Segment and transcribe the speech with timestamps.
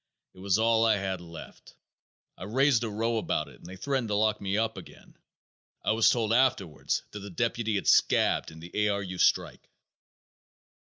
[0.33, 1.75] It was all I had left.
[2.35, 5.15] I raised a row about it and they threatened to lock me up again.
[5.85, 8.89] I was told afterwards that the deputy had scabbed in the A.
[8.89, 9.03] R.
[9.03, 9.19] U.
[9.19, 9.69] strike."